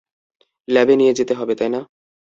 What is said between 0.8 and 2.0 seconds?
নিয়ে যেতে হবে, তাই না?